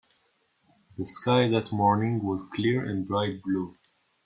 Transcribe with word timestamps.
The 0.97 1.05
sky 1.05 1.47
that 1.49 1.71
morning 1.71 2.23
was 2.23 2.49
clear 2.55 2.83
and 2.83 3.07
bright 3.07 3.39
blue. 3.43 3.71